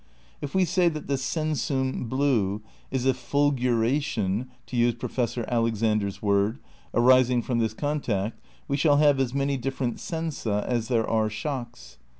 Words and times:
If 0.41 0.55
we 0.55 0.65
say 0.65 0.89
that 0.89 1.05
the 1.05 1.13
"sensum 1.15 2.09
blue" 2.09 2.63
is 2.89 3.05
a 3.05 3.13
"fulguration" 3.13 4.45
^ 4.45 4.47
(to 4.65 4.75
use 4.75 4.95
Professor 4.95 5.45
Alexander's 5.47 6.23
word), 6.23 6.57
arising 6.91 7.43
from 7.43 7.59
this 7.59 7.75
contact 7.75 8.41
we 8.67 8.77
s)iall 8.77 8.97
have 8.97 9.19
as 9.19 9.35
many 9.35 9.57
different 9.57 9.97
sensa 9.97 10.65
as 10.65 10.87
there 10.87 11.07
are 11.07 11.29
shocks. 11.29 11.99